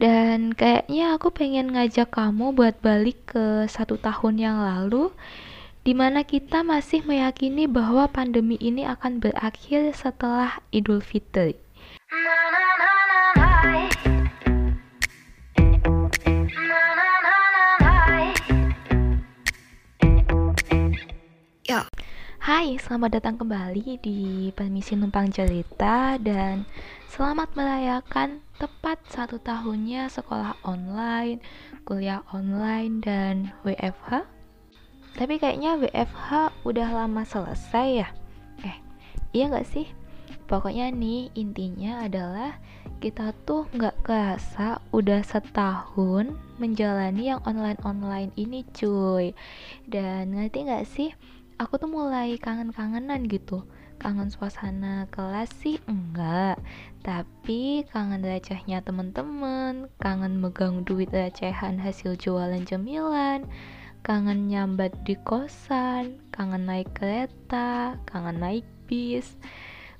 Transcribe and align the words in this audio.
Dan 0.00 0.56
kayaknya 0.56 1.20
aku 1.20 1.28
pengen 1.28 1.76
ngajak 1.76 2.08
kamu 2.08 2.56
buat 2.56 2.80
balik 2.80 3.36
ke 3.36 3.68
satu 3.68 4.00
tahun 4.00 4.40
yang 4.40 4.56
lalu 4.56 5.12
di 5.84 5.92
mana 5.92 6.24
kita 6.24 6.64
masih 6.64 7.04
meyakini 7.04 7.68
bahwa 7.68 8.08
pandemi 8.08 8.56
ini 8.64 8.88
akan 8.88 9.20
berakhir 9.20 9.92
setelah 9.92 10.64
Idul 10.72 11.04
Fitri. 11.04 11.60
Ya. 21.68 21.84
Hai, 22.40 22.80
selamat 22.80 23.20
datang 23.20 23.36
kembali 23.36 24.00
di 24.00 24.48
Permisi 24.56 24.96
Numpang 24.96 25.28
Cerita 25.28 26.16
dan 26.16 26.64
selamat 27.10 27.58
merayakan 27.58 28.38
tepat 28.54 29.02
satu 29.10 29.42
tahunnya 29.42 30.06
sekolah 30.14 30.54
online, 30.62 31.42
kuliah 31.82 32.22
online, 32.30 33.02
dan 33.02 33.50
WFH. 33.66 34.22
Tapi 35.18 35.42
kayaknya 35.42 35.74
WFH 35.74 36.54
udah 36.62 36.88
lama 36.94 37.26
selesai 37.26 38.06
ya. 38.06 38.08
Eh, 38.62 38.78
iya 39.34 39.50
gak 39.50 39.66
sih? 39.66 39.90
Pokoknya 40.46 40.94
nih 40.94 41.34
intinya 41.34 42.06
adalah 42.06 42.62
kita 43.02 43.34
tuh 43.42 43.66
nggak 43.74 44.06
kerasa 44.06 44.78
udah 44.94 45.26
setahun 45.26 46.30
menjalani 46.62 47.34
yang 47.34 47.42
online-online 47.42 48.30
ini 48.38 48.62
cuy. 48.70 49.34
Dan 49.82 50.38
ngerti 50.38 50.58
nggak 50.62 50.86
sih? 50.86 51.10
aku 51.60 51.76
tuh 51.76 51.92
mulai 51.92 52.40
kangen-kangenan 52.40 53.28
gitu 53.28 53.68
kangen 54.00 54.32
suasana 54.32 55.04
kelas 55.12 55.52
sih 55.60 55.76
enggak. 55.84 56.56
Tapi 57.04 57.84
kangen 57.92 58.24
recehnya 58.24 58.80
temen-temen 58.80 59.92
kangen 60.00 60.40
megang 60.40 60.82
duit 60.88 61.12
recehan 61.12 61.76
hasil 61.76 62.16
jualan 62.16 62.64
cemilan 62.64 63.44
kangen 64.00 64.48
nyambat 64.48 64.96
di 65.04 65.12
kosan 65.28 66.16
kangen 66.32 66.64
naik 66.64 66.88
kereta 66.96 68.00
kangen 68.08 68.40
naik 68.40 68.64
bis. 68.88 69.36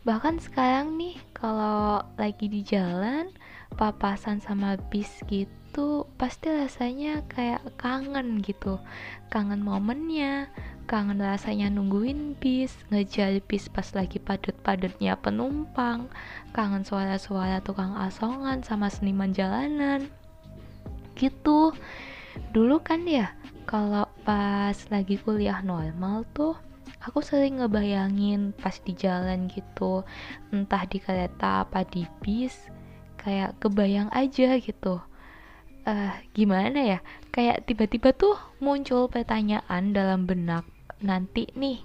Bahkan 0.08 0.40
sekarang 0.40 0.96
nih 0.96 1.20
kalau 1.36 2.00
lagi 2.16 2.48
di 2.48 2.64
jalan 2.64 3.28
papasan 3.76 4.40
sama 4.40 4.80
bis 4.88 5.20
gitu 5.28 6.08
pasti 6.16 6.48
rasanya 6.48 7.20
kayak 7.28 7.60
kangen 7.76 8.40
gitu. 8.40 8.80
Kangen 9.28 9.60
momennya 9.60 10.48
kangen 10.90 11.22
rasanya 11.22 11.70
nungguin 11.70 12.34
bis, 12.34 12.74
ngejar 12.90 13.38
bis 13.46 13.70
pas 13.70 13.86
lagi 13.94 14.18
padat-padatnya 14.18 15.14
penumpang, 15.22 16.10
kangen 16.50 16.82
suara-suara 16.82 17.62
tukang 17.62 17.94
asongan 17.94 18.66
sama 18.66 18.90
seniman 18.90 19.30
jalanan. 19.30 20.10
Gitu. 21.14 21.70
Dulu 22.50 22.82
kan 22.82 23.06
ya, 23.06 23.30
kalau 23.70 24.10
pas 24.26 24.74
lagi 24.90 25.14
kuliah 25.14 25.62
normal 25.62 26.26
tuh, 26.34 26.58
aku 26.98 27.22
sering 27.22 27.62
ngebayangin 27.62 28.50
pas 28.58 28.74
di 28.82 28.90
jalan 28.98 29.46
gitu, 29.46 30.02
entah 30.50 30.82
di 30.90 30.98
kereta 30.98 31.62
apa 31.62 31.86
di 31.86 32.02
bis, 32.18 32.66
kayak 33.14 33.54
kebayang 33.62 34.10
aja 34.10 34.58
gitu 34.58 34.98
uh, 35.86 36.12
gimana 36.36 36.78
ya 36.96 36.98
kayak 37.30 37.64
tiba-tiba 37.68 38.12
tuh 38.12 38.36
muncul 38.60 39.06
pertanyaan 39.08 39.94
dalam 39.94 40.26
benak 40.26 40.66
nanti 41.00 41.48
nih 41.56 41.82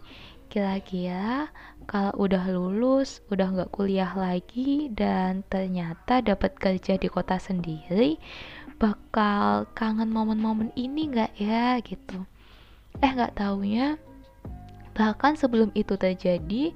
kira-kira 0.47 1.49
kalau 1.89 2.13
udah 2.16 2.47
lulus, 2.47 3.19
udah 3.27 3.52
nggak 3.52 3.73
kuliah 3.73 4.13
lagi 4.16 4.88
dan 4.94 5.44
ternyata 5.52 6.21
dapat 6.21 6.55
kerja 6.55 6.95
di 6.95 7.11
kota 7.11 7.36
sendiri, 7.41 8.21
bakal 8.80 9.67
kangen 9.75 10.13
momen-momen 10.13 10.71
ini 10.80 11.11
nggak 11.11 11.33
ya 11.36 11.81
gitu. 11.83 12.23
Eh 13.03 13.11
nggak 13.11 13.36
taunya 13.36 13.99
bahkan 14.95 15.36
sebelum 15.36 15.75
itu 15.75 15.99
terjadi 15.99 16.71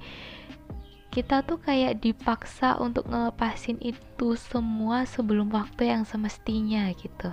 kita 1.10 1.42
tuh 1.42 1.58
kayak 1.58 2.04
dipaksa 2.04 2.78
untuk 2.78 3.08
ngelepasin 3.10 3.80
itu 3.82 4.38
semua 4.38 5.08
sebelum 5.08 5.50
waktu 5.50 5.90
yang 5.90 6.06
semestinya 6.06 6.92
gitu 6.94 7.32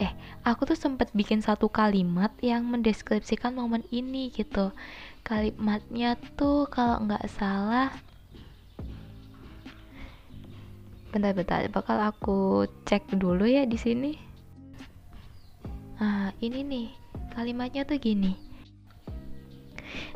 eh 0.00 0.12
aku 0.46 0.68
tuh 0.68 0.78
sempet 0.78 1.12
bikin 1.12 1.44
satu 1.44 1.68
kalimat 1.68 2.32
yang 2.40 2.64
mendeskripsikan 2.68 3.52
momen 3.56 3.84
ini 3.92 4.32
gitu. 4.32 4.72
Kalimatnya 5.26 6.16
tuh 6.38 6.70
kalau 6.70 7.04
nggak 7.04 7.28
salah 7.32 7.92
bentar-bentar 11.12 11.68
bakal 11.68 12.00
aku 12.00 12.64
cek 12.88 13.12
dulu 13.12 13.44
ya 13.44 13.68
di 13.68 13.76
sini. 13.76 14.12
Nah 16.00 16.32
ini 16.40 16.64
nih. 16.64 16.88
Kalimatnya 17.32 17.84
tuh 17.84 18.00
gini. 18.00 18.32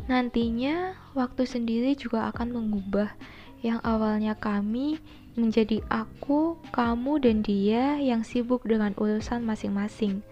Nantinya 0.08 0.96
waktu 1.12 1.44
sendiri 1.44 1.92
juga 1.96 2.28
akan 2.32 2.52
mengubah. 2.52 3.12
Yang 3.60 3.80
awalnya 3.84 4.34
kami 4.36 5.00
menjadi 5.36 5.84
aku, 5.92 6.56
kamu, 6.72 7.20
dan 7.20 7.44
dia 7.44 8.00
yang 8.00 8.24
sibuk 8.24 8.64
dengan 8.64 8.96
urusan 8.96 9.44
masing-masing. 9.44 10.24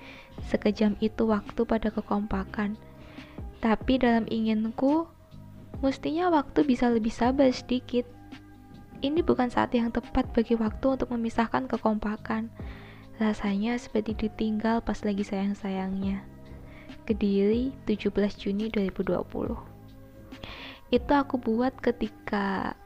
Sekejam 0.49 0.97
itu 0.99 1.29
waktu 1.29 1.63
pada 1.63 1.93
kekompakan. 1.93 2.75
Tapi 3.61 4.01
dalam 4.01 4.25
inginku, 4.29 5.07
mestinya 5.85 6.33
waktu 6.33 6.65
bisa 6.65 6.89
lebih 6.91 7.13
sabar 7.13 7.49
sedikit. 7.53 8.09
Ini 9.05 9.21
bukan 9.21 9.53
saat 9.53 9.73
yang 9.77 9.93
tepat 9.93 10.33
bagi 10.33 10.57
waktu 10.57 10.97
untuk 10.97 11.13
memisahkan 11.13 11.69
kekompakan. 11.69 12.49
Rasanya 13.21 13.79
seperti 13.79 14.27
ditinggal 14.27 14.83
pas 14.83 15.01
lagi 15.05 15.23
sayang-sayangnya. 15.23 16.25
Kediri, 17.05 17.77
17 17.85 18.11
Juni 18.41 18.73
2020. 18.73 19.75
Itu 20.93 21.13
aku 21.13 21.37
buat 21.37 21.77
ketika 21.81 22.77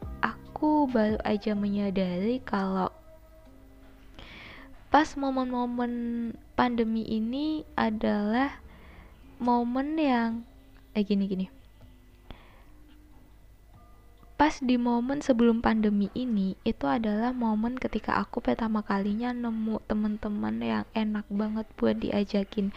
aku 0.59 0.91
baru 0.91 1.23
aja 1.23 1.55
menyadari 1.55 2.43
kalau 2.43 2.91
pas 4.91 5.07
momen-momen 5.15 6.35
pandemi 6.59 7.07
ini 7.07 7.63
adalah 7.79 8.59
momen 9.39 9.95
yang 9.95 10.43
eh 10.99 11.07
gini 11.07 11.31
gini. 11.31 11.47
Pas 14.35 14.59
di 14.59 14.75
momen 14.75 15.23
sebelum 15.23 15.63
pandemi 15.63 16.11
ini 16.19 16.59
itu 16.67 16.91
adalah 16.91 17.31
momen 17.31 17.79
ketika 17.79 18.19
aku 18.19 18.43
pertama 18.43 18.83
kalinya 18.83 19.31
nemu 19.31 19.79
teman-teman 19.87 20.59
yang 20.59 20.85
enak 20.91 21.31
banget 21.31 21.71
buat 21.79 22.03
diajakin 22.03 22.75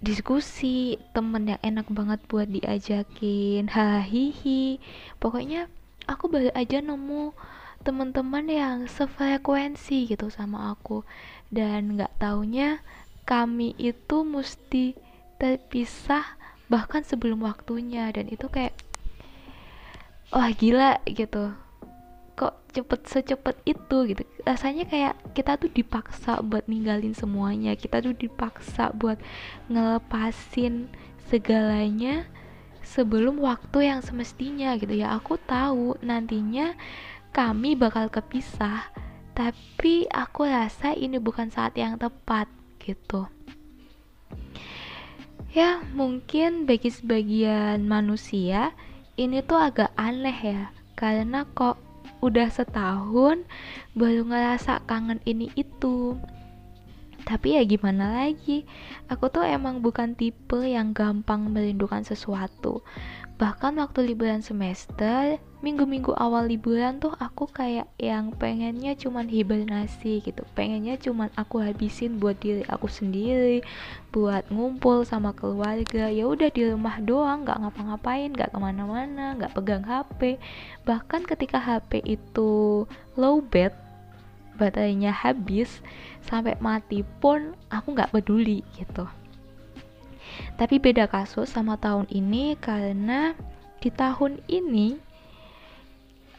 diskusi 0.00 0.96
temen 1.12 1.44
yang 1.44 1.60
enak 1.60 1.92
banget 1.92 2.24
buat 2.24 2.48
diajakin 2.48 3.68
hahihi 3.68 4.80
pokoknya 5.20 5.68
aku 6.06 6.30
baru 6.30 6.50
aja 6.54 6.82
nemu 6.82 7.34
teman-teman 7.82 8.46
yang 8.46 8.78
sefrekuensi 8.86 10.06
gitu 10.10 10.30
sama 10.30 10.72
aku. 10.74 11.02
Dan 11.50 11.98
nggak 11.98 12.22
taunya 12.22 12.80
kami 13.26 13.74
itu 13.78 14.22
mesti 14.22 14.94
terpisah 15.38 16.38
bahkan 16.70 17.02
sebelum 17.02 17.42
waktunya. 17.42 18.08
Dan 18.14 18.30
itu 18.30 18.46
kayak 18.46 18.74
wah 20.30 20.50
gila 20.54 21.02
gitu. 21.06 21.52
Kok 22.38 22.54
cepet 22.72 23.00
secepat 23.06 23.56
itu? 23.68 23.96
gitu. 24.08 24.22
Rasanya 24.46 24.88
kayak 24.88 25.14
kita 25.36 25.60
tuh 25.60 25.68
dipaksa 25.68 26.40
buat 26.40 26.64
ninggalin 26.70 27.12
semuanya. 27.12 27.74
Kita 27.76 28.00
tuh 28.00 28.14
dipaksa 28.16 28.94
buat 28.94 29.20
ngelepasin 29.68 30.88
segalanya 31.28 32.26
sebelum 32.82 33.38
waktu 33.40 33.88
yang 33.88 34.00
semestinya 34.04 34.74
gitu 34.76 34.92
ya. 34.94 35.16
Aku 35.18 35.38
tahu 35.38 35.96
nantinya 36.02 36.74
kami 37.32 37.74
bakal 37.78 38.12
kepisah 38.12 38.92
tapi 39.32 40.04
aku 40.12 40.44
rasa 40.44 40.92
ini 40.92 41.16
bukan 41.16 41.48
saat 41.48 41.72
yang 41.80 41.96
tepat 41.96 42.46
gitu. 42.84 43.24
Ya 45.52 45.84
mungkin 45.92 46.64
bagi 46.64 46.88
sebagian 46.88 47.84
manusia 47.84 48.72
ini 49.16 49.44
tuh 49.44 49.60
agak 49.60 49.92
aneh 49.96 50.36
ya 50.36 50.62
karena 50.96 51.44
kok 51.52 51.76
udah 52.22 52.48
setahun 52.48 53.44
baru 53.92 54.22
ngerasa 54.24 54.86
kangen 54.88 55.20
ini 55.28 55.52
itu 55.58 56.16
tapi 57.22 57.56
ya 57.56 57.62
gimana 57.62 58.22
lagi? 58.22 58.66
Aku 59.08 59.30
tuh 59.32 59.46
emang 59.46 59.80
bukan 59.80 60.14
tipe 60.18 60.58
yang 60.62 60.92
gampang 60.92 61.48
merindukan 61.50 62.02
sesuatu. 62.02 62.82
Bahkan 63.42 63.74
waktu 63.82 64.14
liburan 64.14 64.38
semester 64.38 65.42
minggu-minggu 65.62 66.14
awal 66.14 66.46
liburan 66.46 66.98
tuh 66.98 67.14
aku 67.18 67.50
kayak 67.50 67.90
yang 67.98 68.30
pengennya 68.34 68.94
cuman 68.94 69.26
hibernasi 69.26 70.22
gitu. 70.22 70.46
Pengennya 70.54 70.94
cuman 70.98 71.26
aku 71.34 71.58
habisin 71.58 72.22
buat 72.22 72.38
diri 72.38 72.62
aku 72.70 72.86
sendiri 72.86 73.66
buat 74.14 74.46
ngumpul 74.46 75.02
sama 75.02 75.34
keluarga. 75.34 76.06
Ya 76.06 76.30
udah 76.30 76.54
di 76.54 76.70
rumah 76.70 77.02
doang 77.02 77.42
nggak 77.42 77.66
ngapa-ngapain 77.66 78.30
nggak 78.30 78.50
ke 78.54 78.58
mana-mana 78.62 79.34
nggak 79.34 79.54
pegang 79.58 79.82
HP 79.86 80.38
bahkan 80.82 81.22
ketika 81.26 81.58
HP 81.58 82.02
itu 82.06 82.86
low 83.18 83.42
bed 83.42 83.74
baterainya 84.62 85.10
habis 85.10 85.82
sampai 86.22 86.54
mati 86.62 87.02
pun 87.18 87.58
aku 87.66 87.98
nggak 87.98 88.14
peduli 88.14 88.62
gitu. 88.78 89.10
Tapi 90.54 90.78
beda 90.78 91.10
kasus 91.10 91.50
sama 91.50 91.74
tahun 91.82 92.06
ini 92.08 92.54
karena 92.62 93.34
di 93.82 93.90
tahun 93.90 94.38
ini 94.46 94.94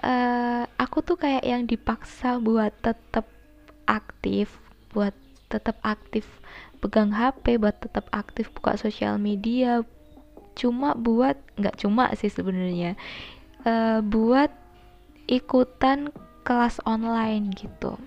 uh, 0.04 0.64
aku 0.80 1.04
tuh 1.04 1.20
kayak 1.20 1.44
yang 1.44 1.68
dipaksa 1.68 2.40
buat 2.40 2.72
tetap 2.80 3.28
aktif 3.84 4.60
buat 4.96 5.12
tetap 5.52 5.76
aktif 5.84 6.24
pegang 6.80 7.12
HP 7.12 7.60
buat 7.60 7.76
tetap 7.80 8.08
aktif 8.12 8.52
buka 8.56 8.80
sosial 8.80 9.20
media 9.20 9.84
cuma 10.54 10.94
buat 10.94 11.36
nggak 11.58 11.82
cuma 11.82 12.14
sih 12.14 12.30
sebenarnya 12.30 12.96
uh, 13.66 14.00
buat 14.06 14.52
ikutan 15.26 16.14
kelas 16.44 16.84
online 16.84 17.56
gitu 17.56 17.98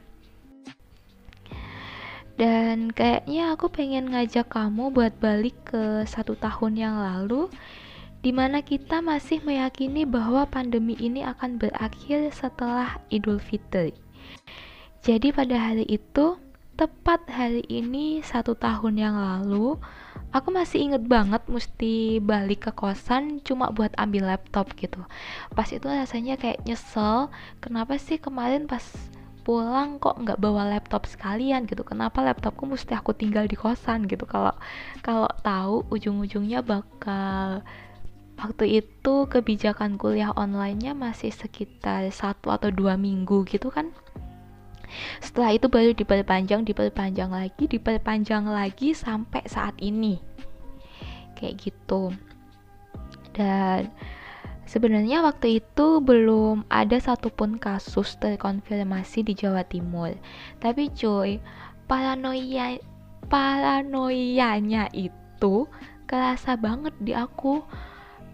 dan 2.37 2.93
kayaknya 2.93 3.57
aku 3.57 3.73
pengen 3.73 4.13
ngajak 4.13 4.53
kamu 4.53 4.93
buat 4.93 5.17
balik 5.21 5.57
ke 5.73 6.05
satu 6.05 6.37
tahun 6.37 6.77
yang 6.77 6.97
lalu 7.01 7.49
di 8.21 8.33
mana 8.33 8.61
kita 8.61 9.01
masih 9.01 9.41
meyakini 9.41 10.05
bahwa 10.05 10.45
pandemi 10.45 10.97
ini 11.01 11.25
akan 11.25 11.57
berakhir 11.57 12.29
setelah 12.35 13.01
Idul 13.09 13.41
Fitri. 13.41 13.97
Jadi 15.01 15.31
pada 15.33 15.57
hari 15.57 15.87
itu 15.87 16.37
tepat 16.77 17.25
hari 17.33 17.65
ini 17.73 18.21
satu 18.21 18.53
tahun 18.53 19.01
yang 19.01 19.17
lalu 19.17 19.81
aku 20.29 20.53
masih 20.53 20.93
inget 20.93 21.09
banget 21.09 21.41
mesti 21.49 22.21
balik 22.21 22.69
ke 22.69 22.73
kosan 22.77 23.41
cuma 23.41 23.73
buat 23.73 23.97
ambil 23.97 24.29
laptop 24.29 24.77
gitu. 24.77 25.01
Pas 25.57 25.71
itu 25.73 25.89
rasanya 25.89 26.37
kayak 26.37 26.61
nyesel 26.69 27.33
kenapa 27.65 27.97
sih 27.97 28.21
kemarin 28.21 28.69
pas 28.69 28.85
pulang 29.47 30.03
kok 30.03 30.19
nggak 30.19 30.43
bawa 30.43 30.67
laptop 30.67 31.07
sekalian 31.07 31.71
gitu. 31.71 31.87
Kenapa 31.87 32.19
laptopku 32.19 32.67
mesti 32.67 32.99
aku 32.99 33.15
tinggal 33.15 33.47
di 33.47 33.55
kosan 33.55 34.11
gitu? 34.11 34.27
Kalau 34.27 34.51
kalau 35.07 35.31
tahu 35.47 35.87
ujung-ujungnya 35.95 36.67
bakal 36.67 37.63
waktu 38.35 38.83
itu 38.83 39.15
kebijakan 39.31 40.03
kuliah 40.03 40.35
onlinenya 40.35 40.99
masih 40.99 41.31
sekitar 41.31 42.11
satu 42.11 42.51
atau 42.51 42.75
dua 42.75 42.99
minggu 42.99 43.47
gitu 43.47 43.71
kan. 43.71 43.95
Setelah 45.23 45.55
itu 45.55 45.71
baru 45.71 45.95
diperpanjang 45.95 46.67
diperpanjang 46.67 47.31
lagi 47.31 47.71
diperpanjang 47.71 48.51
lagi 48.51 48.99
sampai 48.99 49.47
saat 49.47 49.79
ini. 49.79 50.19
Kayak 51.39 51.71
gitu. 51.71 52.11
Dan 53.31 53.95
Sebenarnya 54.67 55.23
waktu 55.23 55.63
itu 55.63 56.03
belum 56.03 56.67
ada 56.67 56.99
satupun 56.99 57.63
kasus 57.63 58.19
terkonfirmasi 58.19 59.23
di 59.23 59.33
Jawa 59.39 59.63
Timur. 59.63 60.11
Tapi 60.59 60.91
cuy, 60.91 61.39
paranoia 61.87 62.83
paranoianya 63.31 64.91
itu 64.91 65.71
kerasa 66.11 66.59
banget 66.59 66.95
di 66.99 67.15
aku. 67.15 67.63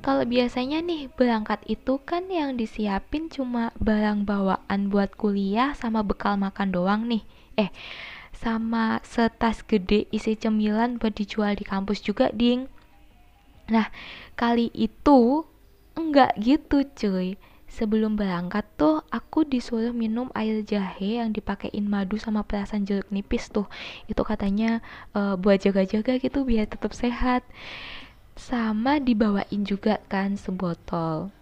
Kalau 0.02 0.26
biasanya 0.26 0.82
nih 0.82 1.12
berangkat 1.14 1.62
itu 1.70 2.00
kan 2.02 2.26
yang 2.26 2.58
disiapin 2.58 3.30
cuma 3.30 3.70
barang 3.78 4.26
bawaan 4.26 4.90
buat 4.90 5.14
kuliah 5.14 5.76
sama 5.78 6.02
bekal 6.02 6.40
makan 6.40 6.74
doang 6.74 7.06
nih. 7.06 7.22
Eh, 7.54 7.70
sama 8.34 8.98
setas 9.06 9.62
gede 9.62 10.10
isi 10.10 10.34
cemilan 10.34 10.98
buat 10.98 11.14
dijual 11.14 11.54
di 11.54 11.62
kampus 11.62 12.02
juga, 12.02 12.34
ding. 12.34 12.66
Nah, 13.70 13.94
kali 14.34 14.74
itu 14.74 15.46
Enggak 15.92 16.32
gitu 16.40 16.84
cuy. 16.84 17.36
Sebelum 17.72 18.20
berangkat 18.20 18.68
tuh 18.76 19.00
aku 19.08 19.48
disuruh 19.48 19.96
minum 19.96 20.28
air 20.36 20.60
jahe 20.60 21.16
yang 21.16 21.32
dipakein 21.32 21.88
madu 21.88 22.20
sama 22.20 22.44
perasan 22.44 22.84
jeruk 22.84 23.08
nipis 23.08 23.48
tuh. 23.48 23.64
Itu 24.04 24.28
katanya 24.28 24.84
uh, 25.16 25.40
buat 25.40 25.64
jaga-jaga 25.64 26.20
gitu 26.20 26.44
biar 26.44 26.68
tetap 26.68 26.92
sehat. 26.92 27.40
Sama 28.36 29.00
dibawain 29.00 29.64
juga 29.64 30.04
kan 30.12 30.36
sebotol. 30.36 31.32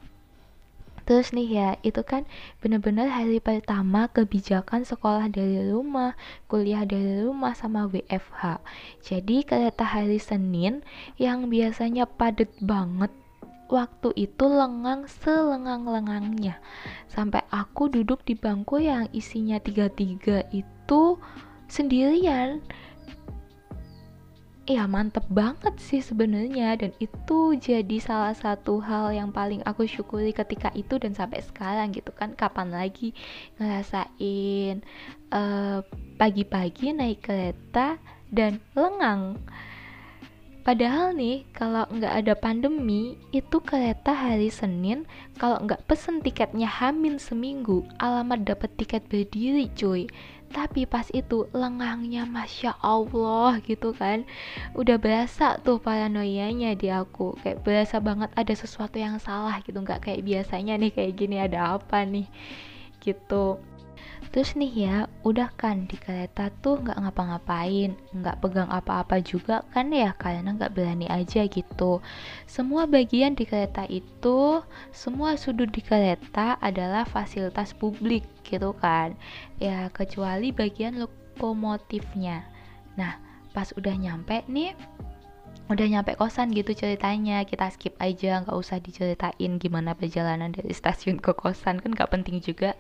Terus 1.02 1.34
nih 1.34 1.48
ya, 1.50 1.70
itu 1.82 2.06
kan 2.06 2.22
bener-bener 2.62 3.10
hari 3.10 3.42
pertama 3.42 4.06
kebijakan 4.06 4.86
sekolah 4.86 5.26
dari 5.26 5.66
rumah, 5.66 6.14
kuliah 6.46 6.86
dari 6.86 7.26
rumah 7.26 7.58
sama 7.58 7.90
WFH. 7.90 8.62
Jadi 9.02 9.42
kereta 9.42 9.82
hari 9.82 10.22
Senin 10.22 10.86
yang 11.18 11.50
biasanya 11.50 12.06
padet 12.06 12.54
banget 12.62 13.10
waktu 13.70 14.10
itu 14.18 14.44
lengang 14.50 15.06
selengang-lengangnya. 15.06 16.58
Sampai 17.06 17.46
aku 17.48 17.86
duduk 17.88 18.26
di 18.26 18.34
bangku 18.34 18.82
yang 18.82 19.06
isinya 19.14 19.62
tiga-tiga 19.62 20.44
itu 20.50 21.16
sendirian. 21.70 22.60
Ya 24.68 24.86
mantep 24.86 25.26
banget 25.30 25.78
sih 25.82 26.02
sebenarnya. 26.02 26.78
Dan 26.78 26.92
itu 26.98 27.54
jadi 27.58 27.96
salah 28.02 28.34
satu 28.34 28.82
hal 28.82 29.14
yang 29.14 29.30
paling 29.30 29.62
aku 29.66 29.86
syukuri 29.86 30.30
ketika 30.34 30.70
itu 30.74 30.98
dan 30.98 31.14
sampai 31.14 31.42
sekarang 31.42 31.94
gitu 31.94 32.10
kan. 32.14 32.34
Kapan 32.34 32.74
lagi 32.74 33.14
ngerasain 33.58 34.82
uh, 35.34 35.82
pagi-pagi 36.18 36.94
naik 36.94 37.22
kereta 37.22 37.98
dan 38.30 38.62
lengang 38.78 39.42
Padahal 40.60 41.16
nih, 41.16 41.48
kalau 41.56 41.88
nggak 41.88 42.14
ada 42.20 42.34
pandemi, 42.36 43.16
itu 43.32 43.64
kereta 43.64 44.12
hari 44.12 44.52
Senin, 44.52 45.08
kalau 45.40 45.56
nggak 45.64 45.88
pesen 45.88 46.20
tiketnya 46.20 46.68
hamin 46.68 47.16
seminggu, 47.16 47.88
alamat 47.96 48.44
dapat 48.44 48.68
tiket 48.76 49.08
berdiri 49.08 49.72
cuy. 49.72 50.04
Tapi 50.50 50.82
pas 50.82 51.06
itu 51.14 51.46
lengangnya 51.54 52.26
Masya 52.26 52.74
Allah 52.82 53.62
gitu 53.62 53.94
kan. 53.94 54.26
Udah 54.74 54.98
berasa 54.98 55.62
tuh 55.62 55.78
paranoianya 55.78 56.74
di 56.74 56.90
aku. 56.90 57.38
Kayak 57.38 57.62
berasa 57.62 58.02
banget 58.02 58.34
ada 58.34 58.50
sesuatu 58.50 58.98
yang 58.98 59.22
salah 59.22 59.62
gitu. 59.62 59.78
Nggak 59.78 60.10
kayak 60.10 60.26
biasanya 60.26 60.74
nih 60.74 60.90
kayak 60.90 61.14
gini 61.14 61.38
ada 61.38 61.78
apa 61.78 62.02
nih 62.02 62.26
Gitu 62.98 63.56
Terus 64.30 64.54
nih 64.54 64.72
ya, 64.86 64.96
udah 65.26 65.50
kan 65.58 65.90
di 65.90 65.98
kereta 65.98 66.54
tuh 66.62 66.78
nggak 66.78 67.02
ngapa-ngapain, 67.02 67.98
nggak 68.14 68.38
pegang 68.38 68.70
apa-apa 68.70 69.18
juga 69.18 69.66
kan 69.74 69.90
ya, 69.90 70.14
karena 70.14 70.54
nggak 70.54 70.70
berani 70.70 71.10
aja 71.10 71.50
gitu. 71.50 71.98
Semua 72.46 72.86
bagian 72.86 73.34
di 73.34 73.42
kereta 73.42 73.90
itu, 73.90 74.62
semua 74.94 75.34
sudut 75.34 75.66
di 75.74 75.82
kereta 75.82 76.54
adalah 76.62 77.02
fasilitas 77.02 77.74
publik 77.74 78.22
gitu 78.46 78.70
kan. 78.78 79.18
Ya 79.58 79.90
kecuali 79.90 80.54
bagian 80.54 81.02
lokomotifnya. 81.02 82.46
Nah, 82.94 83.18
pas 83.50 83.74
udah 83.74 83.98
nyampe 83.98 84.46
nih, 84.46 84.78
udah 85.70 85.86
nyampe 85.86 86.18
kosan 86.18 86.50
gitu 86.50 86.74
ceritanya 86.74 87.46
kita 87.46 87.70
skip 87.70 87.94
aja 88.02 88.42
nggak 88.42 88.58
usah 88.58 88.82
diceritain 88.82 89.54
gimana 89.62 89.94
perjalanan 89.94 90.50
dari 90.50 90.74
stasiun 90.74 91.22
ke 91.22 91.30
kosan 91.30 91.78
kan 91.78 91.94
nggak 91.94 92.10
penting 92.10 92.42
juga 92.42 92.74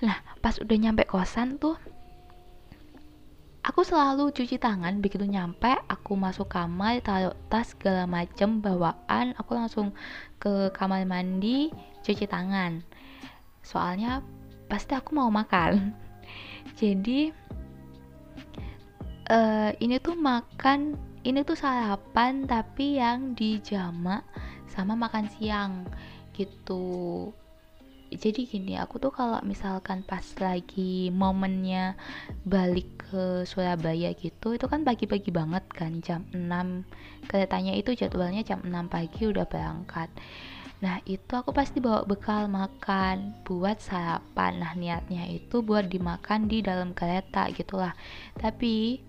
nah 0.00 0.16
pas 0.40 0.56
udah 0.56 0.76
nyampe 0.76 1.04
kosan 1.04 1.60
tuh 1.60 1.76
aku 3.60 3.84
selalu 3.84 4.32
cuci 4.32 4.56
tangan 4.56 5.04
begitu 5.04 5.28
nyampe 5.28 5.76
aku 5.86 6.16
masuk 6.16 6.48
kamar 6.48 7.04
taruh 7.04 7.36
tas 7.52 7.76
segala 7.76 8.08
macem 8.08 8.64
bawaan 8.64 9.36
aku 9.36 9.52
langsung 9.52 9.92
ke 10.40 10.72
kamar 10.72 11.04
mandi 11.04 11.68
cuci 12.00 12.24
tangan. 12.24 12.80
Soalnya 13.60 14.24
pasti 14.66 14.96
aku 14.96 15.12
mau 15.12 15.28
makan. 15.28 15.92
Jadi 16.80 17.28
uh, 19.28 19.70
ini 19.76 19.96
tuh 20.00 20.16
makan 20.16 20.96
ini 21.20 21.44
tuh 21.44 21.56
sarapan 21.58 22.48
tapi 22.48 22.96
yang 22.96 23.36
dijamak 23.36 24.24
sama 24.64 24.96
makan 24.96 25.28
siang 25.28 25.84
gitu 26.32 27.28
jadi 28.10 28.40
gini 28.42 28.74
aku 28.74 28.98
tuh 28.98 29.14
kalau 29.14 29.38
misalkan 29.46 30.02
pas 30.02 30.26
lagi 30.42 31.14
momennya 31.14 31.94
balik 32.42 33.06
ke 33.10 33.46
Surabaya 33.46 34.10
gitu 34.18 34.54
itu 34.54 34.66
kan 34.66 34.82
pagi-pagi 34.82 35.30
banget 35.30 35.64
kan 35.70 36.02
jam 36.02 36.26
6 36.34 37.30
keretanya 37.30 37.74
itu 37.78 37.94
jadwalnya 37.94 38.42
jam 38.42 38.62
6 38.62 38.70
pagi 38.90 39.22
udah 39.30 39.46
berangkat. 39.46 40.10
Nah 40.80 40.96
itu 41.04 41.28
aku 41.36 41.52
pasti 41.52 41.76
bawa 41.78 42.08
bekal 42.08 42.48
makan 42.48 43.36
buat 43.44 43.84
sarapan. 43.84 44.64
Nah 44.64 44.72
niatnya 44.72 45.28
itu 45.28 45.60
buat 45.60 45.86
dimakan 45.86 46.48
di 46.48 46.64
dalam 46.64 46.96
kereta 46.96 47.52
gitulah. 47.52 47.92
Tapi 48.40 49.04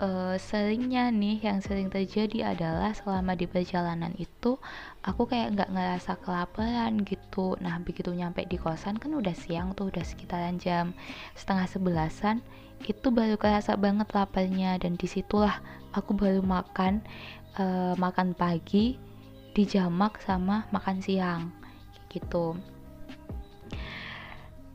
uh, 0.00 0.36
seringnya 0.36 1.08
nih 1.08 1.40
yang 1.40 1.58
sering 1.64 1.88
terjadi 1.88 2.52
adalah 2.56 2.92
selama 2.92 3.32
di 3.32 3.48
perjalanan 3.48 4.12
itu 4.20 4.60
aku 5.04 5.28
kayak 5.28 5.56
nggak 5.56 5.72
ngerasa 5.72 6.20
kelaparan 6.20 7.00
gitu. 7.04 7.56
Nah 7.60 7.80
begitu 7.80 8.12
nyampe 8.12 8.44
di 8.44 8.60
kosan 8.60 9.00
kan 9.00 9.12
udah 9.16 9.32
siang 9.32 9.72
tuh 9.72 9.88
udah 9.88 10.04
sekitaran 10.04 10.60
jam 10.60 10.92
setengah 11.36 11.66
sebelasan 11.68 12.36
itu 12.84 13.08
baru 13.08 13.40
kerasa 13.40 13.72
banget 13.80 14.12
laparnya 14.12 14.76
dan 14.76 15.00
di 15.00 15.08
situlah 15.08 15.58
aku 15.96 16.12
baru 16.12 16.44
makan 16.44 17.00
uh, 17.56 17.96
makan 17.96 18.36
pagi 18.36 19.00
dijamak 19.56 20.20
sama 20.20 20.68
makan 20.68 21.00
siang 21.00 21.48
gitu. 22.12 22.52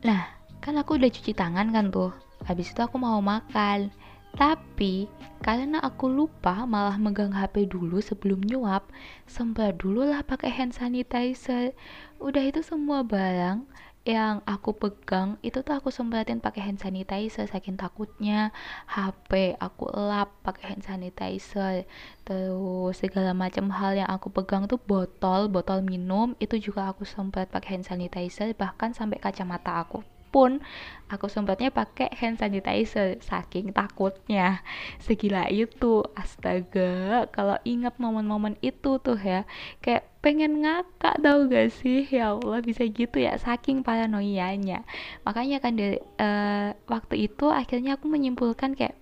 Nah 0.02 0.26
kan 0.58 0.74
aku 0.78 0.98
udah 0.98 1.10
cuci 1.10 1.30
tangan 1.34 1.70
kan 1.70 1.94
tuh 1.94 2.10
habis 2.42 2.74
itu 2.74 2.82
aku 2.82 2.98
mau 2.98 3.22
makan 3.22 3.94
tapi 4.32 5.12
karena 5.44 5.82
aku 5.82 6.08
lupa 6.08 6.64
malah 6.64 6.96
megang 6.96 7.34
HP 7.36 7.68
dulu 7.68 8.00
sebelum 8.00 8.40
nyuap 8.40 8.88
sempat 9.28 9.76
dulu 9.76 10.08
lah 10.08 10.24
pakai 10.24 10.48
hand 10.48 10.72
sanitizer. 10.72 11.76
Udah 12.22 12.40
itu 12.46 12.64
semua 12.64 13.04
barang 13.04 13.66
yang 14.02 14.42
aku 14.50 14.74
pegang 14.74 15.38
itu 15.46 15.62
tuh 15.62 15.78
aku 15.78 15.94
semprotin 15.94 16.42
pakai 16.42 16.66
hand 16.66 16.82
sanitizer 16.82 17.46
saking 17.46 17.78
takutnya 17.78 18.50
HP 18.90 19.54
aku 19.62 19.90
lap 19.94 20.32
pakai 20.42 20.74
hand 20.74 20.82
sanitizer. 20.86 21.84
Terus 22.24 22.98
segala 22.98 23.34
macam 23.34 23.70
hal 23.70 23.98
yang 23.98 24.10
aku 24.10 24.30
pegang 24.30 24.66
tuh 24.70 24.78
botol 24.78 25.46
botol 25.52 25.84
minum 25.84 26.34
itu 26.42 26.58
juga 26.58 26.90
aku 26.90 27.06
semprot 27.06 27.50
pakai 27.50 27.78
hand 27.78 27.86
sanitizer 27.86 28.54
bahkan 28.58 28.94
sampai 28.94 29.22
kacamata 29.22 29.76
aku 29.82 30.02
pun 30.32 30.64
aku 31.12 31.28
sempatnya 31.28 31.68
pakai 31.68 32.08
hand 32.16 32.40
sanitizer 32.40 33.20
saking 33.20 33.76
takutnya. 33.76 34.64
Segila 34.96 35.44
itu 35.52 36.00
astaga 36.16 37.28
kalau 37.28 37.60
ingat 37.68 38.00
momen-momen 38.00 38.56
itu 38.64 38.96
tuh 38.96 39.20
ya 39.20 39.44
kayak 39.84 40.08
pengen 40.24 40.64
ngakak 40.64 41.20
tau 41.20 41.44
gak 41.46 41.68
sih? 41.68 42.08
Ya 42.08 42.32
Allah 42.32 42.64
bisa 42.64 42.88
gitu 42.88 43.20
ya 43.20 43.36
saking 43.36 43.84
paranoianya. 43.84 44.88
Makanya 45.28 45.60
kan 45.60 45.76
dari 45.76 46.00
uh, 46.16 46.72
waktu 46.88 47.28
itu 47.28 47.52
akhirnya 47.52 48.00
aku 48.00 48.08
menyimpulkan 48.08 48.72
kayak 48.72 48.96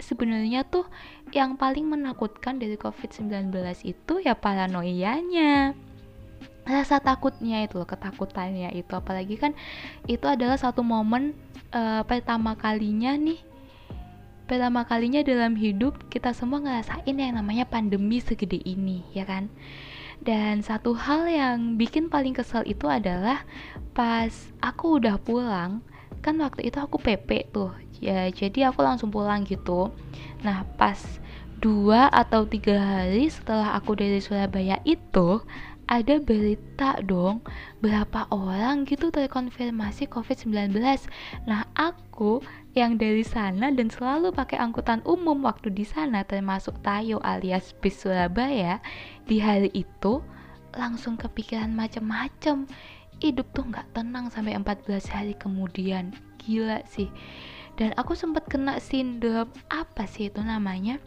sebenarnya 0.00 0.66
tuh 0.66 0.88
yang 1.30 1.54
paling 1.54 1.86
menakutkan 1.86 2.58
dari 2.58 2.74
COVID-19 2.74 3.52
itu 3.86 4.14
ya 4.24 4.34
paranoianya 4.34 5.76
rasa 6.64 7.00
takutnya 7.00 7.64
itu 7.64 7.76
loh 7.76 7.88
ketakutannya 7.88 8.72
itu. 8.76 8.92
Apalagi 8.92 9.36
kan 9.36 9.52
itu 10.08 10.24
adalah 10.24 10.56
satu 10.56 10.80
momen 10.80 11.36
uh, 11.72 12.02
pertama 12.04 12.56
kalinya 12.56 13.14
nih. 13.16 13.40
Pertama 14.44 14.84
kalinya 14.84 15.24
dalam 15.24 15.56
hidup 15.56 16.12
kita 16.12 16.36
semua 16.36 16.60
ngerasain 16.60 17.16
yang 17.16 17.40
namanya 17.40 17.64
pandemi 17.64 18.20
segede 18.20 18.60
ini 18.60 19.00
ya 19.16 19.24
kan? 19.24 19.48
Dan 20.20 20.60
satu 20.60 20.92
hal 20.96 21.28
yang 21.28 21.80
bikin 21.80 22.12
paling 22.12 22.36
kesel 22.36 22.64
itu 22.68 22.88
adalah 22.88 23.44
pas 23.96 24.32
aku 24.60 25.00
udah 25.00 25.16
pulang 25.20 25.80
kan 26.24 26.40
waktu 26.40 26.72
itu 26.72 26.80
aku 26.80 26.96
PP 26.96 27.52
tuh 27.52 27.76
ya 28.00 28.32
jadi 28.32 28.72
aku 28.72 28.80
langsung 28.80 29.12
pulang 29.12 29.44
gitu. 29.44 29.92
Nah 30.40 30.64
pas 30.80 30.96
dua 31.60 32.12
atau 32.12 32.44
tiga 32.44 32.76
hari 32.76 33.32
setelah 33.32 33.72
aku 33.76 33.96
dari 33.96 34.20
Surabaya 34.20 34.80
itu 34.84 35.40
ada 35.84 36.16
berita 36.16 36.96
dong 37.04 37.44
berapa 37.84 38.24
orang 38.32 38.88
gitu 38.88 39.12
terkonfirmasi 39.12 40.08
COVID-19. 40.08 40.72
Nah, 41.44 41.68
aku 41.76 42.40
yang 42.72 42.96
dari 42.96 43.22
sana 43.22 43.70
dan 43.70 43.92
selalu 43.92 44.32
pakai 44.32 44.58
angkutan 44.58 45.04
umum 45.04 45.44
waktu 45.44 45.70
di 45.70 45.84
sana 45.84 46.24
termasuk 46.24 46.80
Tayo 46.80 47.20
alias 47.22 47.76
bis 47.78 48.00
Surabaya 48.00 48.80
di 49.28 49.38
hari 49.38 49.70
itu 49.76 50.24
langsung 50.74 51.14
kepikiran 51.20 51.70
macem-macem. 51.70 52.66
Hidup 53.22 53.46
tuh 53.54 53.64
nggak 53.70 53.94
tenang 53.94 54.28
sampai 54.28 54.58
14 54.58 55.06
hari 55.06 55.34
kemudian. 55.38 56.12
Gila 56.42 56.82
sih. 56.84 57.08
Dan 57.78 57.94
aku 57.94 58.14
sempat 58.18 58.46
kena 58.50 58.82
sindrom. 58.82 59.48
Apa 59.70 60.04
sih 60.04 60.28
itu 60.28 60.42
namanya 60.42 60.98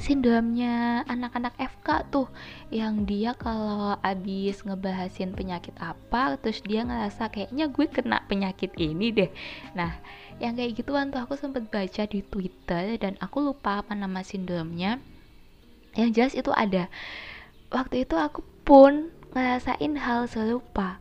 sindromnya 0.00 1.04
anak-anak 1.04 1.52
FK 1.60 1.88
tuh 2.08 2.28
yang 2.72 3.04
dia 3.04 3.36
kalau 3.36 3.96
abis 4.00 4.64
ngebahasin 4.64 5.36
penyakit 5.36 5.76
apa 5.76 6.40
terus 6.40 6.64
dia 6.64 6.86
ngerasa 6.86 7.28
kayaknya 7.28 7.68
gue 7.68 7.86
kena 7.88 8.24
penyakit 8.24 8.72
ini 8.80 9.12
deh. 9.12 9.30
Nah 9.76 10.00
yang 10.40 10.56
kayak 10.56 10.80
gituan 10.80 11.12
tuh 11.12 11.20
aku 11.20 11.36
sempet 11.36 11.68
baca 11.68 12.02
di 12.08 12.24
Twitter 12.24 12.96
dan 12.96 13.20
aku 13.20 13.44
lupa 13.44 13.84
apa 13.84 13.92
nama 13.92 14.24
sindromnya. 14.24 14.98
Yang 15.92 16.10
jelas 16.16 16.34
itu 16.34 16.50
ada. 16.56 16.88
Waktu 17.68 18.08
itu 18.08 18.16
aku 18.16 18.40
pun 18.64 19.12
ngerasain 19.32 19.96
hal 19.96 20.28
serupa 20.28 21.00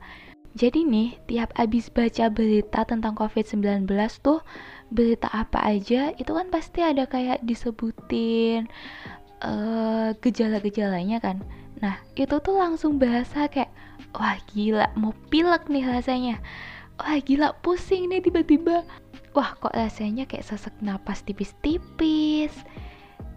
jadi 0.52 0.84
nih, 0.84 1.16
tiap 1.32 1.56
abis 1.56 1.88
baca 1.88 2.28
berita 2.28 2.84
tentang 2.84 3.16
COVID-19 3.16 3.88
tuh 4.20 4.44
berita 4.92 5.32
apa 5.32 5.64
aja 5.64 6.12
itu 6.20 6.32
kan 6.36 6.52
pasti 6.52 6.84
ada 6.84 7.08
kayak 7.08 7.40
disebutin 7.48 8.68
uh, 9.40 10.12
gejala-gejalanya 10.20 11.24
kan. 11.24 11.40
Nah 11.80 11.96
itu 12.20 12.36
tuh 12.44 12.60
langsung 12.60 13.00
bahasa 13.00 13.48
kayak 13.48 13.72
wah 14.12 14.36
gila 14.52 14.92
mau 15.00 15.16
pilek 15.32 15.72
nih 15.72 15.88
rasanya. 15.88 16.36
Wah 17.00 17.16
gila 17.24 17.56
pusing 17.64 18.12
nih 18.12 18.20
tiba-tiba. 18.20 18.84
Wah 19.32 19.56
kok 19.56 19.72
rasanya 19.72 20.28
kayak 20.28 20.44
sesek 20.44 20.76
napas 20.84 21.24
tipis-tipis. 21.24 22.52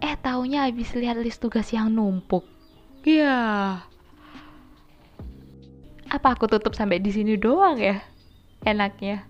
Eh 0.03 0.19
taunya 0.19 0.67
habis 0.67 0.91
lihat 0.91 1.15
list 1.15 1.39
tugas 1.39 1.71
yang 1.71 1.95
numpuk. 1.95 2.43
Ya 3.07 3.23
yeah. 3.23 3.94
Apa 6.15 6.31
aku 6.31 6.47
tutup 6.47 6.71
sampai 6.71 7.03
di 7.03 7.11
sini 7.11 7.35
doang 7.35 7.75
ya? 7.75 7.99
Enaknya. 8.63 9.27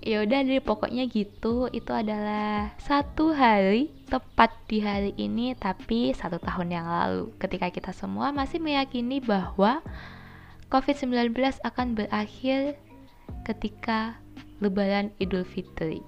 Ya 0.00 0.24
udah 0.24 0.40
deh 0.40 0.64
pokoknya 0.64 1.04
gitu. 1.12 1.68
Itu 1.68 1.92
adalah 1.92 2.72
satu 2.80 3.36
hari 3.36 3.92
tepat 4.08 4.56
di 4.64 4.80
hari 4.80 5.12
ini 5.20 5.52
tapi 5.52 6.16
satu 6.16 6.40
tahun 6.40 6.72
yang 6.72 6.88
lalu. 6.88 7.28
Ketika 7.36 7.68
kita 7.68 7.92
semua 7.92 8.32
masih 8.32 8.64
meyakini 8.64 9.20
bahwa 9.20 9.84
COVID-19 10.72 11.36
akan 11.60 11.86
berakhir 11.92 12.80
ketika 13.44 14.16
lebaran 14.64 15.12
Idul 15.20 15.44
Fitri. 15.44 16.00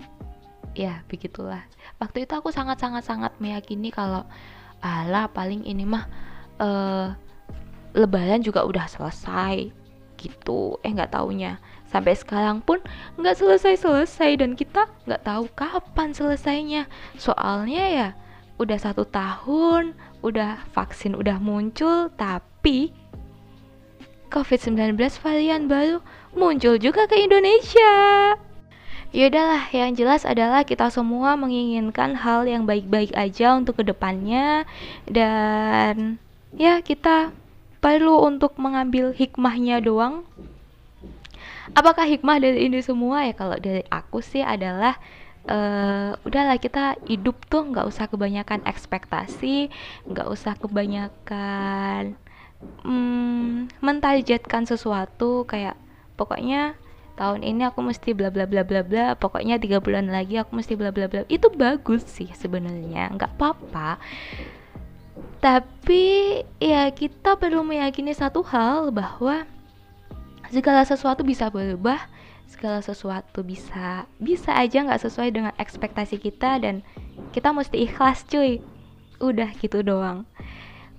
Ya 0.73 1.05
begitulah. 1.13 1.69
Waktu 2.01 2.25
itu 2.25 2.33
aku 2.33 2.49
sangat-sangat-sangat 2.49 3.37
meyakini 3.45 3.93
kalau 3.93 4.25
ala 4.81 5.29
paling 5.29 5.69
ini 5.69 5.85
mah 5.85 6.09
uh, 6.57 7.13
lebaran 7.93 8.45
juga 8.45 8.65
udah 8.65 8.89
selesai 8.89 9.73
gitu. 10.21 10.79
Eh 10.85 10.91
nggak 10.93 11.13
taunya. 11.17 11.59
Sampai 11.91 12.17
sekarang 12.17 12.65
pun 12.65 12.81
nggak 13.21 13.37
selesai-selesai 13.37 14.41
dan 14.41 14.57
kita 14.57 14.89
nggak 15.05 15.23
tahu 15.25 15.45
kapan 15.53 16.17
selesainya. 16.17 16.89
Soalnya 17.21 17.85
ya 17.89 18.09
udah 18.57 18.79
satu 18.79 19.05
tahun 19.05 19.93
udah 20.23 20.71
vaksin 20.71 21.19
udah 21.19 21.43
muncul 21.43 22.09
tapi 22.15 22.95
COVID-19 24.33 24.97
varian 25.21 25.69
baru 25.69 26.01
muncul 26.33 26.81
juga 26.81 27.05
ke 27.05 27.21
Indonesia. 27.21 27.93
Ya 29.13 29.29
udahlah, 29.29 29.69
yang 29.77 29.93
jelas 29.93 30.25
adalah 30.25 30.65
kita 30.65 30.89
semua 30.89 31.37
menginginkan 31.37 32.17
hal 32.17 32.49
yang 32.49 32.65
baik-baik 32.65 33.13
aja 33.13 33.53
untuk 33.53 33.77
ke 33.77 33.85
depannya. 33.85 34.65
Dan 35.05 36.17
ya 36.57 36.81
kita 36.81 37.29
perlu 37.83 38.23
untuk 38.23 38.55
mengambil 38.63 39.11
hikmahnya 39.11 39.83
doang? 39.83 40.23
Apakah 41.75 42.07
hikmah 42.07 42.39
dari 42.39 42.71
ini 42.71 42.79
semua? 42.79 43.27
Ya 43.27 43.35
kalau 43.35 43.59
dari 43.59 43.83
aku 43.91 44.23
sih 44.23 44.41
adalah 44.41 45.03
uh, 45.51 46.15
udahlah 46.23 46.63
kita 46.63 46.95
hidup 47.11 47.43
tuh 47.51 47.67
nggak 47.67 47.91
usah 47.91 48.07
kebanyakan 48.07 48.63
ekspektasi 48.63 49.75
nggak 50.07 50.29
usah 50.31 50.55
kebanyakan 50.55 52.15
um, 52.87 53.67
mentargetkan 53.83 54.63
sesuatu. 54.63 55.43
Kayak 55.51 55.75
pokoknya 56.15 56.79
tahun 57.19 57.43
ini 57.43 57.67
aku 57.67 57.83
mesti 57.83 58.15
bla 58.15 58.31
bla 58.31 58.47
bla 58.47 58.63
bla 58.63 58.87
bla 58.87 59.19
pokoknya 59.19 59.59
tiga 59.59 59.83
bulan 59.83 60.09
lagi 60.09 60.39
aku 60.39 60.55
mesti 60.55 60.79
bla 60.79 60.95
bla 60.95 61.11
bla. 61.11 61.27
Itu 61.27 61.51
bagus 61.51 62.07
sih 62.07 62.31
sebenarnya 62.31 63.11
nggak 63.19 63.39
apa-apa 63.39 63.99
tapi 65.43 66.41
ya 66.63 66.87
kita 66.95 67.35
perlu 67.35 67.67
meyakini 67.67 68.15
satu 68.15 68.47
hal 68.47 68.95
bahwa 68.95 69.43
segala 70.53 70.87
sesuatu 70.87 71.27
bisa 71.27 71.51
berubah 71.51 71.99
segala 72.53 72.85
sesuatu 72.85 73.41
bisa 73.41 74.05
bisa 74.21 74.53
aja 74.53 74.85
nggak 74.85 75.03
sesuai 75.03 75.33
dengan 75.33 75.57
ekspektasi 75.57 76.21
kita 76.21 76.61
dan 76.61 76.85
kita 77.33 77.49
mesti 77.51 77.81
ikhlas 77.89 78.29
cuy. 78.29 78.61
Udah 79.19 79.49
gitu 79.57 79.81
doang. 79.81 80.29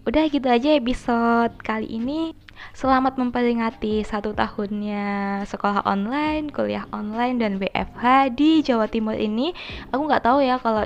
Udah 0.03 0.27
gitu 0.27 0.50
aja 0.50 0.75
episode 0.75 1.53
kali 1.62 1.88
ini. 1.88 2.34
Selamat 2.74 3.15
memperingati 3.15 4.01
satu 4.01 4.34
tahunnya 4.34 5.42
sekolah 5.48 5.86
online 5.86 6.50
kuliah 6.50 6.89
online 6.92 7.38
dan 7.39 7.51
WFH 7.62 8.34
di 8.34 8.65
Jawa 8.65 8.89
Timur 8.89 9.15
ini. 9.15 9.53
Aku 9.94 10.03
nggak 10.03 10.25
tahu 10.25 10.42
ya 10.42 10.58
kalau 10.58 10.84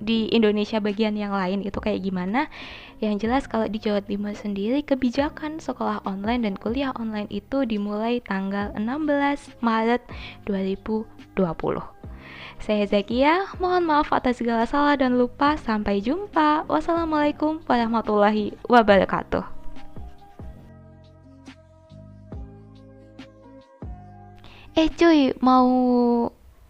di 0.00 0.28
Indonesia 0.32 0.76
bagian 0.76 1.16
yang 1.16 1.32
lain 1.32 1.64
itu 1.64 1.80
kayak 1.80 2.04
gimana 2.04 2.52
yang 3.00 3.16
jelas 3.16 3.48
kalau 3.48 3.64
di 3.64 3.80
Jawa 3.80 4.04
Timur 4.04 4.36
sendiri 4.36 4.84
kebijakan 4.84 5.56
sekolah 5.60 6.04
online 6.04 6.44
dan 6.44 6.54
kuliah 6.56 6.92
online 6.96 7.28
itu 7.32 7.64
dimulai 7.64 8.20
tanggal 8.24 8.72
16 8.76 9.60
Maret 9.64 10.04
2020 10.44 11.96
saya 12.56 12.88
Zakia, 12.88 13.52
mohon 13.60 13.84
maaf 13.84 14.08
atas 14.16 14.40
segala 14.40 14.64
salah 14.64 14.96
dan 14.96 15.20
lupa. 15.20 15.60
Sampai 15.60 16.00
jumpa. 16.00 16.64
Wassalamualaikum 16.64 17.60
warahmatullahi 17.68 18.56
wabarakatuh. 18.64 19.44
Eh 24.76 24.92
cuy, 24.92 25.32
mau 25.40 25.68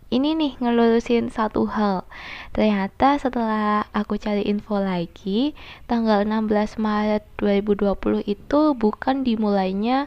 ini 0.07 0.39
nih 0.39 0.53
ngelurusin 0.63 1.35
satu 1.35 1.67
hal. 1.67 2.07
Ternyata 2.55 3.19
setelah 3.19 3.91
aku 3.91 4.15
cari 4.17 4.47
info 4.47 4.79
lagi, 4.79 5.59
tanggal 5.91 6.23
16 6.23 6.79
Maret 6.79 7.27
2020 7.43 8.23
itu 8.23 8.61
bukan 8.79 9.27
dimulainya 9.27 10.07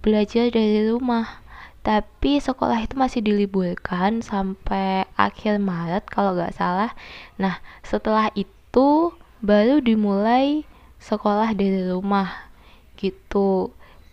belajar 0.00 0.46
dari 0.54 0.86
rumah. 0.86 1.42
Tapi 1.82 2.42
sekolah 2.42 2.82
itu 2.82 2.98
masih 2.98 3.22
diliburkan 3.22 4.22
sampai 4.22 5.06
akhir 5.14 5.62
Maret 5.62 6.06
kalau 6.10 6.34
nggak 6.34 6.54
salah. 6.54 6.94
Nah, 7.38 7.62
setelah 7.86 8.30
itu 8.34 9.14
baru 9.42 9.78
dimulai 9.82 10.66
sekolah 10.98 11.54
dari 11.54 11.86
rumah 11.86 12.50
gitu. 12.98 13.70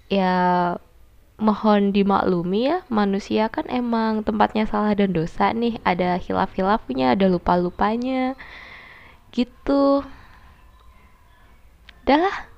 Ya 0.10 0.78
mohon 1.42 1.92
dimaklumi 1.92 2.70
ya 2.70 2.78
manusia 2.94 3.50
kan 3.50 3.66
emang 3.72 4.22
tempatnya 4.22 4.70
salah 4.70 4.94
dan 4.94 5.12
dosa 5.12 5.50
nih. 5.52 5.82
Ada 5.82 6.22
hilaf-hilafnya 6.22 7.18
ada 7.18 7.26
lupa-lupanya. 7.28 8.38
Gitu. 9.34 10.06
Udahlah 12.04 12.53